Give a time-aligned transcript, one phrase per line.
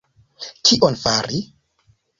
[0.69, 1.47] Kion fari!